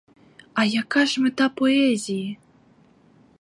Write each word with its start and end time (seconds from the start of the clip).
А 0.61 0.65
яка 0.65 1.05
ж 1.05 1.21
мета 1.21 1.49
поезії! 1.49 2.37